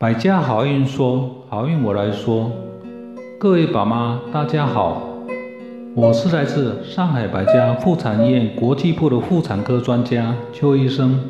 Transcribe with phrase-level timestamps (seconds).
[0.00, 2.50] 百家好运说，好运我来说。
[3.38, 5.02] 各位宝妈，大家好，
[5.94, 11.20] 我是来自上海百家妇产医院国际部的妇产科专家邱医生。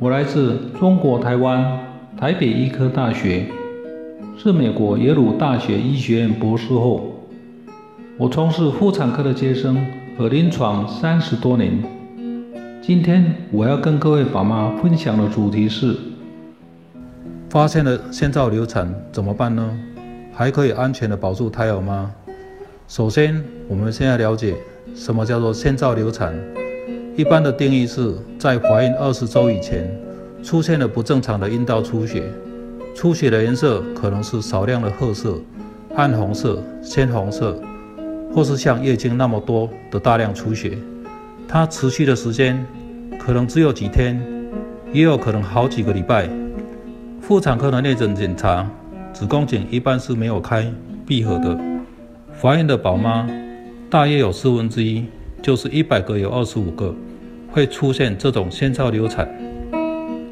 [0.00, 1.78] 我来自中国台湾
[2.18, 3.46] 台北医科大学，
[4.36, 7.20] 是美国耶鲁大学医学院博士后。
[8.18, 9.86] 我从事妇产科的接生
[10.18, 11.80] 和临床三十多年。
[12.82, 15.96] 今天我要跟各位宝妈分享的主题是：
[17.50, 19.76] 发现了先兆流产怎么办呢？
[20.32, 22.08] 还可以安全的保住胎儿吗？
[22.86, 24.54] 首先，我们先要了解
[24.94, 26.32] 什么叫做先兆流产。
[27.16, 29.90] 一般的定义是在怀孕二十周以前
[30.44, 32.22] 出现了不正常的阴道出血，
[32.94, 35.36] 出血的颜色可能是少量的褐色、
[35.96, 37.60] 暗红色、鲜红色，
[38.32, 40.78] 或是像月经那么多的大量出血。
[41.48, 42.64] 它持续的时间
[43.18, 44.22] 可能只有几天，
[44.92, 46.30] 也有可能好几个礼拜。
[47.30, 48.68] 妇产科的内诊检查。
[49.12, 50.66] 子宫颈一般是没有开
[51.06, 51.56] 闭合的。
[52.42, 53.24] 怀孕的宝妈
[53.88, 55.04] 大约有四分之一，
[55.40, 56.92] 就是一百个有二十五个
[57.52, 59.28] 会出现这种先兆流产。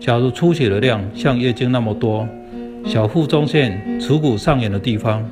[0.01, 2.27] 假如出血的量像月经那么多，
[2.85, 5.25] 小腹中线耻骨上沿的地方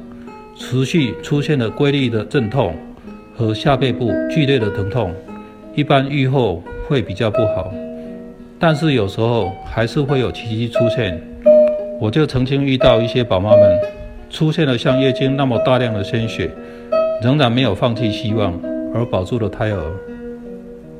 [0.54, 2.76] 持续出现了规律的阵痛
[3.36, 5.12] 和下背部剧烈的疼痛，
[5.74, 7.74] 一般愈后会比较不好，
[8.58, 11.20] 但是有时候还是会有奇迹出现。
[12.00, 13.78] 我就曾经遇到一些宝妈们，
[14.28, 16.50] 出现了像月经那么大量的鲜血，
[17.22, 18.52] 仍然没有放弃希望
[18.94, 19.82] 而保住了胎儿。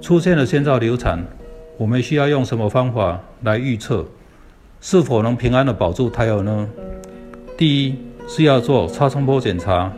[0.01, 1.23] 出现了先兆流产，
[1.77, 4.07] 我们需要用什么方法来预测
[4.81, 6.69] 是否能平安的保住胎儿呢？
[7.59, 7.97] 第一
[8.29, 9.93] 是要做超声波检查，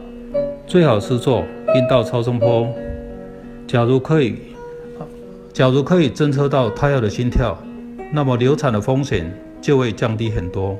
[0.66, 2.68] 最好是做阴道超声波。
[3.66, 4.36] 假如可以，
[5.52, 7.58] 假如可以侦测到胎儿的心跳，
[8.12, 10.78] 那么流产的风险就会降低很多。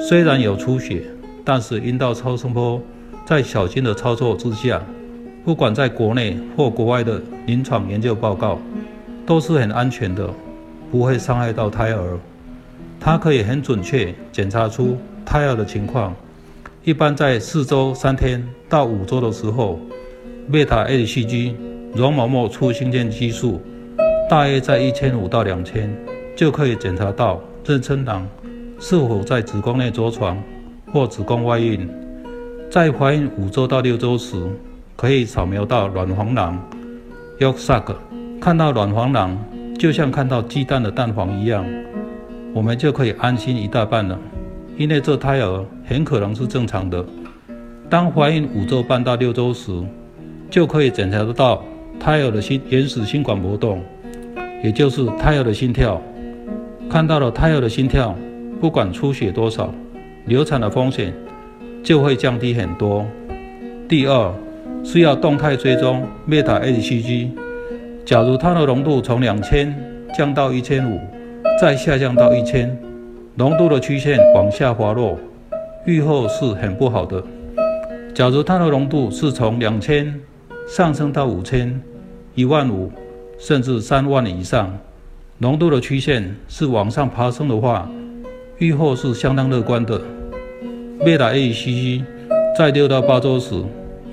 [0.00, 1.02] 虽然有出血，
[1.44, 2.80] 但是阴道超声波
[3.26, 4.80] 在小心的操作之下，
[5.44, 8.58] 不管在国内或国外的临床研究报告，
[9.26, 10.28] 都是很安全的，
[10.90, 12.18] 不会伤害到胎儿。
[13.00, 16.14] 它可以很准确检查出胎儿的情况。
[16.84, 19.80] 一般在四周三天到五周的时候，
[20.52, 21.54] 贝塔 hCG
[21.94, 23.60] 绒毛膜促性腺激素
[24.34, 25.88] 大约在一千五到两千，
[26.34, 28.26] 就可以检查到妊娠囊。
[28.80, 30.36] 是否在子宫内着床
[30.92, 31.88] 或子宫外孕？
[32.68, 34.34] 在怀孕五周到六周时，
[34.96, 36.60] 可以扫描到卵黄囊
[37.38, 37.94] （yolk sac），
[38.40, 39.38] 看到卵黄囊
[39.78, 41.64] 就像看到鸡蛋的蛋黄一样，
[42.52, 44.18] 我们就可以安心一大半了，
[44.76, 47.06] 因为这胎儿很可能是正常的。
[47.88, 49.70] 当怀孕五周半到六周时，
[50.50, 51.62] 就可以检查得到
[52.00, 53.80] 胎儿的心原始心管搏动，
[54.64, 56.02] 也就是胎儿的心跳。
[56.90, 58.12] 看到了胎儿的心跳。
[58.60, 59.74] 不管出血多少，
[60.24, 61.12] 流产的风险
[61.82, 63.04] 就会降低很多。
[63.86, 64.32] 第二
[64.82, 67.28] 是要动态追踪贝塔 hCG，
[68.06, 69.74] 假如它的浓度从两千
[70.16, 70.98] 降到一千五，
[71.60, 72.74] 再下降到一千，
[73.34, 75.18] 浓度的曲线往下滑落，
[75.84, 77.22] 预后是很不好的。
[78.14, 80.18] 假如它的浓度是从两千
[80.66, 81.78] 上升到五千、
[82.34, 82.90] 一万五，
[83.46, 84.74] 甚至三万以上，
[85.36, 87.86] 浓度的曲线是往上爬升的话，
[88.56, 90.00] 预后是相当乐观的。
[91.04, 92.02] 贝塔 hCG
[92.56, 93.62] 在六到八周时，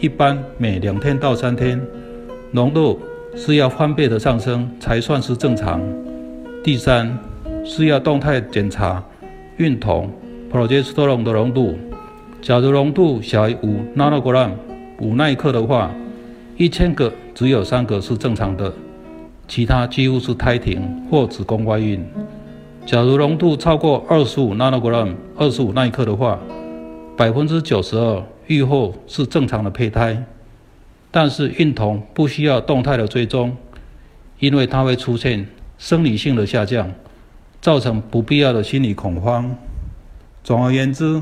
[0.02, 1.82] 一般每两天到三天，
[2.52, 3.00] 浓度
[3.34, 5.82] 是要翻倍的上升才算是正常。
[6.62, 7.18] 第三
[7.64, 9.02] 是要动态检查
[9.56, 10.12] 孕酮
[10.52, 11.78] （progesterone） 的浓度，
[12.42, 14.50] 假如浓度小于五 nanogram
[15.00, 15.90] 五奈克的话，
[16.58, 18.74] 一千个只有三个是正常的，
[19.52, 22.02] 其他几乎是胎停或子宫外孕。
[22.86, 26.40] 假如浓度超过二十五 nanogram 二十五奈克的话，
[27.18, 30.24] 百分之九十二愈后是正常的胚胎。
[31.12, 33.58] 但是孕酮不需要动态的追踪，
[34.40, 35.46] 因为它会出现
[35.78, 36.90] 生理性的下降，
[37.60, 39.54] 造成不必要的心理恐慌。
[40.46, 41.22] 总而言之，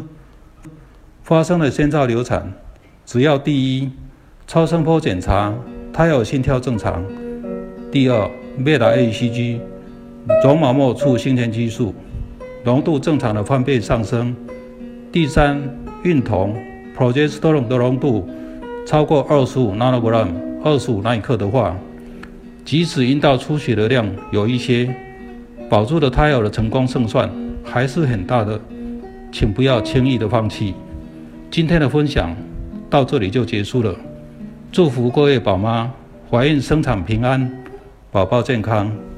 [1.24, 2.54] 发生了先兆流产，
[3.08, 3.90] 只要第一
[4.46, 5.52] 超声波检查
[5.92, 7.04] 胎儿心跳正常，
[7.92, 8.30] 第二
[8.64, 9.60] 贝塔 hCG。
[10.44, 11.94] 绒毛膜促性腺激素
[12.64, 14.36] 浓度正常的翻倍上升。
[15.12, 15.60] 第三，
[16.04, 16.56] 孕酮
[16.96, 18.30] （progesterone） 的浓度
[18.86, 20.28] 超过二十五 nanogram
[20.64, 21.76] 二十五奈克的话，
[22.64, 24.94] 即使阴道出血的量有一些，
[25.68, 27.28] 保住的胎儿的成功胜算
[27.64, 28.60] 还是很大的，
[29.32, 30.76] 请不要轻易的放弃。
[31.50, 32.36] 今天的分享
[32.88, 33.96] 到这里就结束了，
[34.72, 35.92] 祝福各位宝妈
[36.30, 37.50] 怀孕生产平安，
[38.12, 39.09] 宝宝健康。